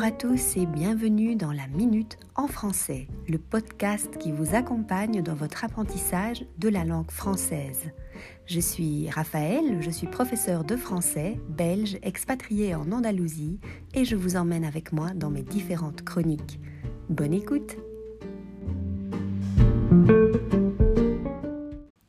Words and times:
Bonjour 0.00 0.14
à 0.14 0.18
tous 0.18 0.56
et 0.56 0.64
bienvenue 0.64 1.36
dans 1.36 1.52
la 1.52 1.66
Minute 1.66 2.16
en 2.34 2.46
français, 2.46 3.06
le 3.28 3.36
podcast 3.36 4.16
qui 4.16 4.32
vous 4.32 4.54
accompagne 4.54 5.20
dans 5.20 5.34
votre 5.34 5.62
apprentissage 5.62 6.46
de 6.56 6.70
la 6.70 6.86
langue 6.86 7.10
française. 7.10 7.90
Je 8.46 8.60
suis 8.60 9.10
Raphaël, 9.10 9.82
je 9.82 9.90
suis 9.90 10.06
professeur 10.06 10.64
de 10.64 10.74
français, 10.74 11.38
belge, 11.50 11.98
expatrié 12.00 12.74
en 12.74 12.90
Andalousie 12.92 13.60
et 13.92 14.06
je 14.06 14.16
vous 14.16 14.36
emmène 14.36 14.64
avec 14.64 14.94
moi 14.94 15.10
dans 15.14 15.28
mes 15.28 15.42
différentes 15.42 16.02
chroniques. 16.02 16.60
Bonne 17.10 17.34
écoute 17.34 17.76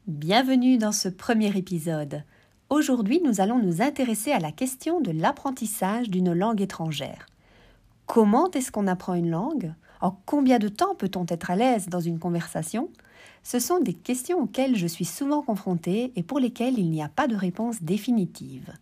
Bienvenue 0.08 0.78
dans 0.78 0.94
ce 0.94 1.10
premier 1.10 1.58
épisode. 1.58 2.24
Aujourd'hui, 2.70 3.20
nous 3.22 3.42
allons 3.42 3.62
nous 3.62 3.82
intéresser 3.82 4.32
à 4.32 4.40
la 4.40 4.54
question 4.54 5.02
de 5.02 5.12
l'apprentissage 5.12 6.10
d'une 6.10 6.32
langue 6.32 6.62
étrangère. 6.62 7.26
Comment 8.14 8.52
est-ce 8.52 8.74
qu'on 8.74 8.88
apprend 8.88 9.14
une 9.14 9.30
langue? 9.30 9.74
En 10.02 10.12
combien 10.26 10.60
de 10.60 10.68
temps 10.68 10.96
peut-on 10.96 11.26
être 11.30 11.50
à 11.50 11.56
l'aise 11.56 11.88
dans 11.88 12.02
une 12.02 12.20
conversation? 12.20 12.90
Ce 13.42 13.58
sont 13.58 13.80
des 13.80 13.94
questions 13.94 14.40
auxquelles 14.40 14.76
je 14.76 14.86
suis 14.86 15.06
souvent 15.06 15.42
confrontée 15.42 16.12
et 16.18 16.22
pour 16.22 16.38
lesquelles 16.38 16.78
il 16.78 16.92
n'y 16.92 17.02
a 17.02 17.08
pas 17.08 17.30
de 17.30 17.38
réponse 17.38 17.82
définitive. 17.82 18.74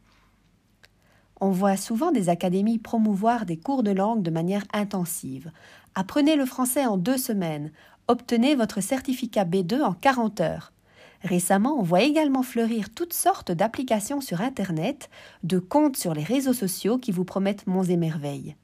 On 1.39 1.51
voit 1.51 1.77
souvent 1.77 2.11
des 2.11 2.29
académies 2.29 2.79
promouvoir 2.79 3.45
des 3.45 3.55
cours 3.55 3.83
de 3.83 3.91
langue 3.91 4.23
de 4.23 4.31
manière 4.31 4.63
intensive. 4.73 5.51
Apprenez 5.93 6.35
le 6.35 6.47
français 6.47 6.87
en 6.87 6.97
deux 6.97 7.19
semaines, 7.19 7.71
obtenez 8.07 8.55
votre 8.55 8.81
certificat 8.81 9.45
B2 9.45 9.83
en 9.83 9.93
40 9.93 10.41
heures. 10.41 10.73
Récemment, 11.21 11.77
on 11.77 11.83
voit 11.83 12.01
également 12.01 12.41
fleurir 12.41 12.89
toutes 12.89 13.13
sortes 13.13 13.51
d'applications 13.51 14.21
sur 14.21 14.41
Internet, 14.41 15.07
de 15.43 15.59
comptes 15.59 15.97
sur 15.97 16.15
les 16.15 16.23
réseaux 16.23 16.53
sociaux 16.53 16.97
qui 16.97 17.11
vous 17.11 17.25
promettent 17.25 17.67
monts 17.67 17.83
et 17.83 17.95
merveilles. 17.95 18.55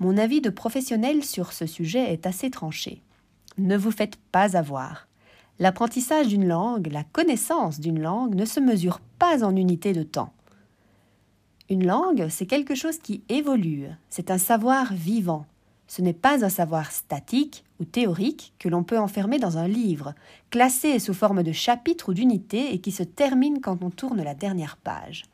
Mon 0.00 0.16
avis 0.16 0.40
de 0.40 0.48
professionnel 0.48 1.22
sur 1.22 1.52
ce 1.52 1.66
sujet 1.66 2.12
est 2.12 2.26
assez 2.26 2.50
tranché. 2.50 3.02
Ne 3.58 3.76
vous 3.76 3.90
faites 3.90 4.16
pas 4.16 4.56
avoir. 4.56 5.06
L'apprentissage 5.58 6.28
d'une 6.28 6.48
langue, 6.48 6.88
la 6.90 7.04
connaissance 7.04 7.80
d'une 7.80 8.00
langue 8.00 8.34
ne 8.34 8.46
se 8.46 8.60
mesure 8.60 9.00
pas 9.18 9.44
en 9.44 9.54
unité 9.54 9.92
de 9.92 10.02
temps. 10.02 10.32
Une 11.68 11.86
langue, 11.86 12.28
c'est 12.30 12.46
quelque 12.46 12.74
chose 12.74 12.98
qui 12.98 13.22
évolue, 13.28 13.88
c'est 14.08 14.30
un 14.30 14.38
savoir 14.38 14.92
vivant, 14.94 15.44
ce 15.86 16.00
n'est 16.00 16.14
pas 16.14 16.46
un 16.46 16.48
savoir 16.48 16.92
statique 16.92 17.64
ou 17.78 17.84
théorique 17.84 18.54
que 18.58 18.70
l'on 18.70 18.84
peut 18.84 18.98
enfermer 18.98 19.38
dans 19.38 19.58
un 19.58 19.68
livre, 19.68 20.14
classé 20.48 20.98
sous 20.98 21.14
forme 21.14 21.42
de 21.42 21.52
chapitre 21.52 22.08
ou 22.08 22.14
d'unité 22.14 22.72
et 22.72 22.80
qui 22.80 22.90
se 22.90 23.02
termine 23.02 23.60
quand 23.60 23.82
on 23.82 23.90
tourne 23.90 24.22
la 24.22 24.34
dernière 24.34 24.78
page. 24.78 25.24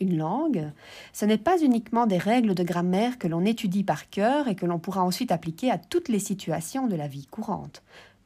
Une 0.00 0.16
langue, 0.16 0.72
ce 1.12 1.24
n'est 1.26 1.38
pas 1.38 1.60
uniquement 1.60 2.06
des 2.06 2.18
règles 2.18 2.54
de 2.54 2.62
grammaire 2.62 3.18
que 3.18 3.28
l'on 3.28 3.44
étudie 3.44 3.84
par 3.84 4.08
cœur 4.08 4.48
et 4.48 4.54
que 4.54 4.66
l'on 4.66 4.78
pourra 4.78 5.04
ensuite 5.04 5.30
appliquer 5.30 5.70
à 5.70 5.78
toutes 5.78 6.08
les 6.08 6.18
situations 6.18 6.86
de 6.86 6.96
la 6.96 7.06
vie 7.06 7.26
courante. 7.26 7.82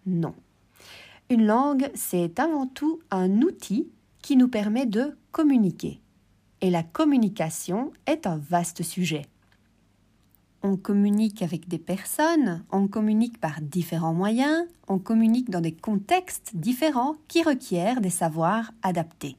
Non. 0.07 0.35
Une 1.31 1.47
langue, 1.47 1.91
c'est 1.95 2.39
avant 2.39 2.67
tout 2.67 3.01
un 3.11 3.43
outil 3.43 3.89
qui 4.23 4.37
nous 4.37 4.49
permet 4.49 4.87
de 4.87 5.17
communiquer. 5.33 6.01
Et 6.61 6.71
la 6.71 6.83
communication 6.83 7.93
est 8.07 8.27
un 8.27 8.37
vaste 8.39 8.83
sujet 8.83 9.27
on 10.65 10.79
communique 10.79 11.43
avec 11.43 11.69
des 11.69 11.79
personnes, 11.79 12.65
on 12.73 12.89
communique 12.89 13.39
par 13.39 13.61
différents 13.61 14.15
moyens, 14.15 14.65
on 14.89 14.99
communique 14.99 15.51
dans 15.51 15.61
des 15.61 15.75
contextes 15.75 16.53
différents 16.55 17.17
qui 17.29 17.43
requièrent 17.43 18.01
des 18.01 18.11
savoirs 18.11 18.73
adaptés. 18.83 19.37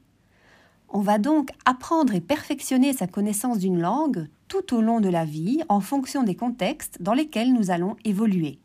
On 0.88 1.00
va 1.00 1.18
donc 1.18 1.50
apprendre 1.64 2.14
et 2.14 2.20
perfectionner 2.20 2.92
sa 2.92 3.06
connaissance 3.06 3.58
d'une 3.58 3.80
langue 3.80 4.28
tout 4.48 4.74
au 4.74 4.80
long 4.80 5.00
de 5.00 5.08
la 5.08 5.24
vie 5.24 5.62
en 5.68 5.80
fonction 5.80 6.22
des 6.22 6.36
contextes 6.36 7.02
dans 7.02 7.12
lesquels 7.12 7.52
nous 7.52 7.70
allons 7.70 7.96
évoluer. 8.04 8.58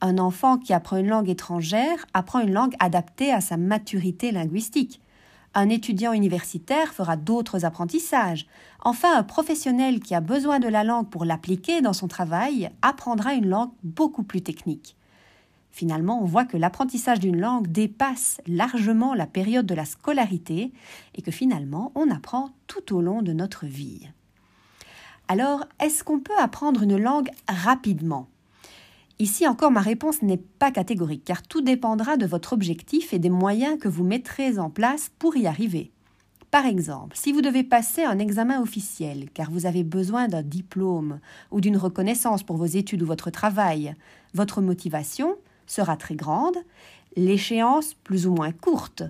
Un 0.00 0.18
enfant 0.18 0.58
qui 0.58 0.72
apprend 0.72 0.96
une 0.96 1.08
langue 1.08 1.28
étrangère 1.28 2.06
apprend 2.14 2.40
une 2.40 2.52
langue 2.52 2.74
adaptée 2.80 3.32
à 3.32 3.40
sa 3.40 3.56
maturité 3.56 4.32
linguistique. 4.32 5.00
Un 5.54 5.68
étudiant 5.68 6.12
universitaire 6.12 6.94
fera 6.94 7.16
d'autres 7.16 7.64
apprentissages. 7.64 8.46
Enfin, 8.82 9.16
un 9.16 9.22
professionnel 9.22 10.00
qui 10.00 10.14
a 10.14 10.20
besoin 10.20 10.58
de 10.58 10.68
la 10.68 10.84
langue 10.84 11.08
pour 11.08 11.24
l'appliquer 11.24 11.80
dans 11.80 11.92
son 11.92 12.08
travail 12.08 12.70
apprendra 12.82 13.34
une 13.34 13.48
langue 13.48 13.72
beaucoup 13.82 14.22
plus 14.22 14.42
technique. 14.42 14.96
Finalement, 15.72 16.22
on 16.22 16.26
voit 16.26 16.44
que 16.44 16.56
l'apprentissage 16.56 17.20
d'une 17.20 17.40
langue 17.40 17.68
dépasse 17.68 18.40
largement 18.46 19.14
la 19.14 19.26
période 19.26 19.66
de 19.66 19.74
la 19.74 19.84
scolarité 19.84 20.72
et 21.14 21.22
que 21.22 21.30
finalement, 21.30 21.92
on 21.94 22.10
apprend 22.10 22.50
tout 22.66 22.94
au 22.94 23.00
long 23.00 23.22
de 23.22 23.32
notre 23.32 23.66
vie. 23.66 24.08
Alors, 25.28 25.64
est-ce 25.78 26.02
qu'on 26.02 26.18
peut 26.18 26.38
apprendre 26.38 26.82
une 26.82 26.96
langue 26.96 27.30
rapidement? 27.48 28.28
Ici 29.20 29.46
encore, 29.46 29.70
ma 29.70 29.80
réponse 29.80 30.22
n'est 30.22 30.38
pas 30.38 30.70
catégorique, 30.70 31.24
car 31.24 31.42
tout 31.42 31.60
dépendra 31.60 32.16
de 32.16 32.26
votre 32.26 32.52
objectif 32.52 33.12
et 33.12 33.18
des 33.18 33.30
moyens 33.30 33.78
que 33.78 33.86
vous 33.88 34.02
mettrez 34.02 34.58
en 34.58 34.70
place 34.70 35.12
pour 35.18 35.36
y 35.36 35.46
arriver. 35.46 35.92
Par 36.50 36.66
exemple, 36.66 37.16
si 37.16 37.30
vous 37.30 37.42
devez 37.42 37.62
passer 37.62 38.02
un 38.02 38.18
examen 38.18 38.60
officiel, 38.60 39.30
car 39.32 39.52
vous 39.52 39.66
avez 39.66 39.84
besoin 39.84 40.26
d'un 40.26 40.42
diplôme 40.42 41.20
ou 41.52 41.60
d'une 41.60 41.76
reconnaissance 41.76 42.42
pour 42.42 42.56
vos 42.56 42.66
études 42.66 43.02
ou 43.02 43.06
votre 43.06 43.30
travail, 43.30 43.94
votre 44.34 44.60
motivation 44.60 45.36
sera 45.70 45.96
très 45.96 46.16
grande, 46.16 46.56
l'échéance 47.16 47.94
plus 47.94 48.26
ou 48.26 48.34
moins 48.34 48.52
courte. 48.52 49.02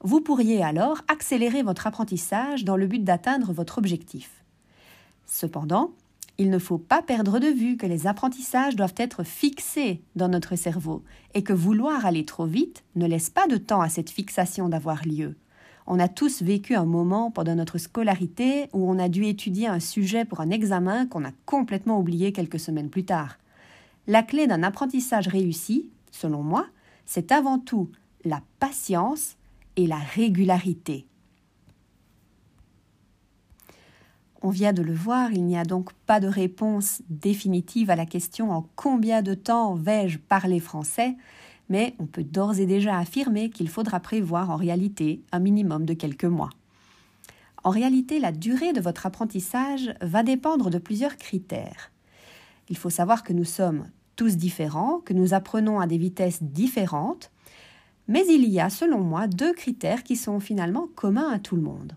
Vous 0.00 0.20
pourriez 0.20 0.62
alors 0.62 1.02
accélérer 1.08 1.62
votre 1.62 1.86
apprentissage 1.86 2.64
dans 2.64 2.76
le 2.76 2.86
but 2.86 3.02
d'atteindre 3.02 3.52
votre 3.52 3.78
objectif. 3.78 4.30
Cependant, 5.26 5.92
il 6.38 6.50
ne 6.50 6.58
faut 6.58 6.78
pas 6.78 7.02
perdre 7.02 7.40
de 7.40 7.48
vue 7.48 7.76
que 7.76 7.86
les 7.86 8.06
apprentissages 8.06 8.76
doivent 8.76 8.94
être 8.96 9.24
fixés 9.24 10.00
dans 10.14 10.28
notre 10.28 10.54
cerveau 10.54 11.02
et 11.34 11.42
que 11.42 11.52
vouloir 11.52 12.06
aller 12.06 12.24
trop 12.24 12.46
vite 12.46 12.84
ne 12.94 13.06
laisse 13.06 13.28
pas 13.28 13.48
de 13.48 13.56
temps 13.56 13.80
à 13.80 13.88
cette 13.88 14.10
fixation 14.10 14.68
d'avoir 14.68 15.04
lieu. 15.04 15.36
On 15.88 15.98
a 15.98 16.06
tous 16.06 16.42
vécu 16.42 16.74
un 16.74 16.84
moment 16.84 17.30
pendant 17.30 17.54
notre 17.54 17.78
scolarité 17.78 18.68
où 18.72 18.88
on 18.88 18.98
a 18.98 19.08
dû 19.08 19.24
étudier 19.24 19.66
un 19.66 19.80
sujet 19.80 20.24
pour 20.24 20.40
un 20.40 20.50
examen 20.50 21.06
qu'on 21.06 21.24
a 21.24 21.32
complètement 21.44 21.98
oublié 21.98 22.30
quelques 22.32 22.60
semaines 22.60 22.90
plus 22.90 23.04
tard. 23.04 23.38
La 24.06 24.22
clé 24.22 24.46
d'un 24.46 24.62
apprentissage 24.62 25.28
réussi, 25.28 25.90
selon 26.10 26.42
moi, 26.42 26.66
c'est 27.06 27.32
avant 27.32 27.58
tout 27.58 27.90
la 28.24 28.42
patience 28.58 29.36
et 29.76 29.86
la 29.86 29.98
régularité. 29.98 31.06
On 34.40 34.50
vient 34.50 34.72
de 34.72 34.82
le 34.82 34.94
voir, 34.94 35.32
il 35.32 35.44
n'y 35.44 35.58
a 35.58 35.64
donc 35.64 35.92
pas 36.06 36.20
de 36.20 36.28
réponse 36.28 37.02
définitive 37.08 37.90
à 37.90 37.96
la 37.96 38.06
question 38.06 38.52
en 38.52 38.66
combien 38.76 39.20
de 39.20 39.34
temps 39.34 39.74
vais-je 39.74 40.18
parler 40.18 40.60
français, 40.60 41.16
mais 41.68 41.94
on 41.98 42.06
peut 42.06 42.22
d'ores 42.22 42.60
et 42.60 42.66
déjà 42.66 42.98
affirmer 42.98 43.50
qu'il 43.50 43.68
faudra 43.68 43.98
prévoir 43.98 44.50
en 44.50 44.56
réalité 44.56 45.22
un 45.32 45.40
minimum 45.40 45.84
de 45.84 45.94
quelques 45.94 46.24
mois. 46.24 46.50
En 47.64 47.70
réalité, 47.70 48.20
la 48.20 48.30
durée 48.30 48.72
de 48.72 48.80
votre 48.80 49.06
apprentissage 49.06 49.92
va 50.00 50.22
dépendre 50.22 50.70
de 50.70 50.78
plusieurs 50.78 51.16
critères. 51.16 51.90
Il 52.68 52.76
faut 52.76 52.90
savoir 52.90 53.24
que 53.24 53.32
nous 53.32 53.44
sommes 53.44 53.90
tous 54.18 54.36
différents, 54.36 54.98
que 54.98 55.14
nous 55.14 55.32
apprenons 55.32 55.78
à 55.78 55.86
des 55.86 55.96
vitesses 55.96 56.42
différentes, 56.42 57.30
mais 58.08 58.24
il 58.28 58.44
y 58.48 58.58
a, 58.58 58.68
selon 58.68 58.98
moi, 58.98 59.28
deux 59.28 59.52
critères 59.52 60.02
qui 60.02 60.16
sont 60.16 60.40
finalement 60.40 60.88
communs 60.96 61.30
à 61.30 61.38
tout 61.38 61.54
le 61.54 61.62
monde. 61.62 61.92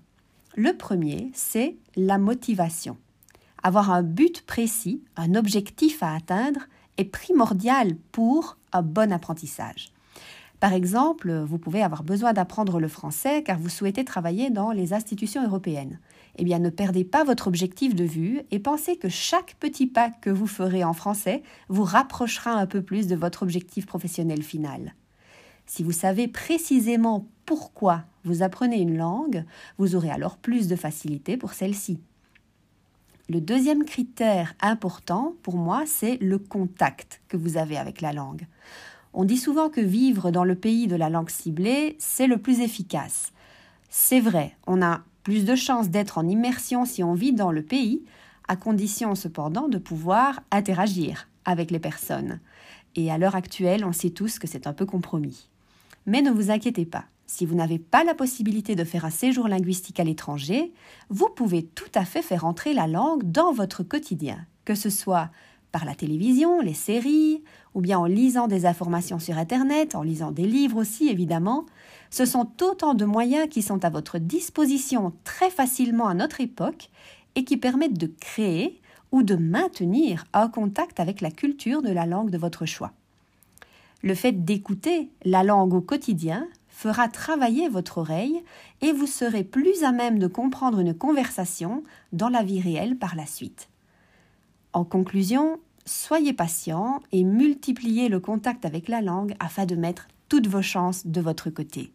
Le 0.55 0.77
premier, 0.77 1.31
c'est 1.33 1.77
la 1.95 2.19
motivation. 2.19 2.97
Avoir 3.63 3.89
un 3.89 4.03
but 4.03 4.43
précis, 4.43 5.01
un 5.17 5.33
objectif 5.33 6.03
à 6.03 6.13
atteindre 6.13 6.61
est 6.97 7.05
primordial 7.05 7.95
pour 8.11 8.57
un 8.71 8.83
bon 8.83 9.11
apprentissage. 9.11 9.91
Par 10.61 10.73
exemple, 10.73 11.33
vous 11.33 11.57
pouvez 11.57 11.81
avoir 11.81 12.03
besoin 12.03 12.33
d'apprendre 12.33 12.79
le 12.79 12.87
français 12.87 13.41
car 13.41 13.57
vous 13.57 13.67
souhaitez 13.67 14.05
travailler 14.05 14.51
dans 14.51 14.69
les 14.69 14.93
institutions 14.93 15.43
européennes. 15.43 15.99
Eh 16.37 16.43
bien, 16.43 16.59
ne 16.59 16.69
perdez 16.69 17.03
pas 17.03 17.23
votre 17.23 17.47
objectif 17.47 17.95
de 17.95 18.03
vue 18.03 18.43
et 18.51 18.59
pensez 18.59 18.95
que 18.95 19.09
chaque 19.09 19.55
petit 19.59 19.87
pas 19.87 20.11
que 20.11 20.29
vous 20.29 20.45
ferez 20.45 20.83
en 20.83 20.93
français 20.93 21.41
vous 21.67 21.83
rapprochera 21.83 22.51
un 22.51 22.67
peu 22.67 22.83
plus 22.83 23.07
de 23.07 23.15
votre 23.15 23.41
objectif 23.41 23.87
professionnel 23.87 24.43
final. 24.43 24.93
Si 25.65 25.81
vous 25.81 25.91
savez 25.91 26.27
précisément 26.27 27.25
pourquoi 27.47 28.03
vous 28.23 28.43
apprenez 28.43 28.79
une 28.79 28.97
langue, 28.97 29.45
vous 29.79 29.95
aurez 29.95 30.11
alors 30.11 30.37
plus 30.37 30.67
de 30.67 30.75
facilité 30.75 31.37
pour 31.37 31.53
celle-ci. 31.53 31.99
Le 33.29 33.41
deuxième 33.41 33.83
critère 33.83 34.53
important 34.61 35.33
pour 35.41 35.55
moi, 35.55 35.85
c'est 35.87 36.17
le 36.21 36.37
contact 36.37 37.21
que 37.29 37.37
vous 37.37 37.57
avez 37.57 37.77
avec 37.77 38.01
la 38.01 38.13
langue. 38.13 38.45
On 39.13 39.25
dit 39.25 39.37
souvent 39.37 39.69
que 39.69 39.81
vivre 39.81 40.31
dans 40.31 40.43
le 40.43 40.55
pays 40.55 40.87
de 40.87 40.95
la 40.95 41.09
langue 41.09 41.29
ciblée, 41.29 41.95
c'est 41.99 42.27
le 42.27 42.37
plus 42.37 42.61
efficace. 42.61 43.33
C'est 43.89 44.21
vrai, 44.21 44.55
on 44.67 44.81
a 44.81 45.01
plus 45.23 45.45
de 45.45 45.55
chances 45.55 45.89
d'être 45.89 46.17
en 46.17 46.27
immersion 46.27 46.85
si 46.85 47.03
on 47.03 47.13
vit 47.13 47.33
dans 47.33 47.51
le 47.51 47.61
pays, 47.61 48.03
à 48.47 48.55
condition 48.55 49.15
cependant 49.15 49.67
de 49.67 49.77
pouvoir 49.77 50.41
interagir 50.49 51.27
avec 51.45 51.71
les 51.71 51.79
personnes. 51.79 52.39
Et 52.95 53.11
à 53.11 53.17
l'heure 53.17 53.35
actuelle, 53.35 53.85
on 53.85 53.93
sait 53.93 54.09
tous 54.09 54.39
que 54.39 54.47
c'est 54.47 54.67
un 54.67 54.73
peu 54.73 54.85
compromis. 54.85 55.47
Mais 56.05 56.21
ne 56.21 56.31
vous 56.31 56.49
inquiétez 56.51 56.85
pas, 56.85 57.05
si 57.27 57.45
vous 57.45 57.55
n'avez 57.55 57.79
pas 57.79 58.03
la 58.03 58.13
possibilité 58.13 58.75
de 58.75 58.83
faire 58.83 59.05
un 59.05 59.09
séjour 59.09 59.47
linguistique 59.47 59.99
à 59.99 60.03
l'étranger, 60.03 60.73
vous 61.09 61.29
pouvez 61.29 61.63
tout 61.63 61.91
à 61.95 62.03
fait 62.03 62.21
faire 62.21 62.45
entrer 62.45 62.73
la 62.73 62.87
langue 62.87 63.23
dans 63.23 63.53
votre 63.53 63.83
quotidien. 63.83 64.45
que 64.63 64.75
ce 64.75 64.89
soit 64.89 65.29
par 65.71 65.85
la 65.85 65.95
télévision, 65.95 66.59
les 66.61 66.73
séries, 66.73 67.43
ou 67.73 67.81
bien 67.81 67.99
en 67.99 68.05
lisant 68.05 68.47
des 68.47 68.65
informations 68.65 69.19
sur 69.19 69.37
Internet, 69.37 69.95
en 69.95 70.03
lisant 70.03 70.31
des 70.31 70.45
livres 70.45 70.77
aussi 70.77 71.09
évidemment. 71.09 71.65
Ce 72.09 72.25
sont 72.25 72.49
autant 72.61 72.93
de 72.93 73.05
moyens 73.05 73.47
qui 73.49 73.61
sont 73.61 73.83
à 73.85 73.89
votre 73.89 74.19
disposition 74.19 75.13
très 75.23 75.49
facilement 75.49 76.07
à 76.07 76.13
notre 76.13 76.41
époque 76.41 76.89
et 77.35 77.43
qui 77.43 77.57
permettent 77.57 77.97
de 77.97 78.11
créer 78.19 78.81
ou 79.11 79.23
de 79.23 79.35
maintenir 79.35 80.25
un 80.33 80.49
contact 80.49 80.99
avec 80.99 81.21
la 81.21 81.31
culture 81.31 81.81
de 81.81 81.91
la 81.91 82.05
langue 82.05 82.29
de 82.29 82.37
votre 82.37 82.65
choix. 82.65 82.91
Le 84.03 84.15
fait 84.15 84.31
d'écouter 84.31 85.09
la 85.23 85.43
langue 85.43 85.73
au 85.73 85.81
quotidien 85.81 86.47
fera 86.69 87.07
travailler 87.07 87.69
votre 87.69 87.99
oreille 87.99 88.41
et 88.81 88.91
vous 88.91 89.05
serez 89.05 89.43
plus 89.43 89.83
à 89.83 89.91
même 89.91 90.17
de 90.17 90.27
comprendre 90.27 90.79
une 90.79 90.95
conversation 90.95 91.83
dans 92.11 92.29
la 92.29 92.41
vie 92.41 92.61
réelle 92.61 92.97
par 92.97 93.15
la 93.15 93.27
suite. 93.27 93.70
En 94.73 94.85
conclusion, 94.85 95.59
soyez 95.85 96.33
patient 96.33 97.01
et 97.11 97.23
multipliez 97.23 98.09
le 98.09 98.19
contact 98.19 98.65
avec 98.65 98.87
la 98.87 99.01
langue 99.01 99.35
afin 99.39 99.65
de 99.65 99.75
mettre 99.75 100.07
toutes 100.29 100.47
vos 100.47 100.61
chances 100.61 101.05
de 101.05 101.19
votre 101.19 101.49
côté. 101.49 101.91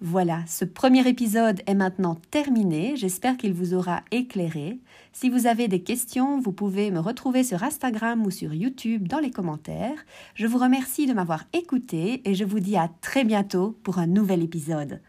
Voilà, 0.00 0.40
ce 0.46 0.64
premier 0.64 1.06
épisode 1.08 1.62
est 1.66 1.74
maintenant 1.74 2.16
terminé. 2.30 2.96
J'espère 2.96 3.36
qu'il 3.36 3.54
vous 3.54 3.74
aura 3.74 4.02
éclairé. 4.10 4.80
Si 5.12 5.30
vous 5.30 5.46
avez 5.46 5.68
des 5.68 5.82
questions, 5.82 6.40
vous 6.40 6.52
pouvez 6.52 6.90
me 6.90 6.98
retrouver 6.98 7.44
sur 7.44 7.62
Instagram 7.62 8.26
ou 8.26 8.30
sur 8.30 8.52
YouTube 8.52 9.06
dans 9.06 9.20
les 9.20 9.30
commentaires. 9.30 10.04
Je 10.34 10.46
vous 10.46 10.58
remercie 10.58 11.06
de 11.06 11.14
m'avoir 11.14 11.44
écouté 11.52 12.28
et 12.28 12.34
je 12.34 12.44
vous 12.44 12.60
dis 12.60 12.76
à 12.76 12.90
très 13.00 13.24
bientôt 13.24 13.78
pour 13.82 13.98
un 13.98 14.06
nouvel 14.06 14.42
épisode. 14.42 15.00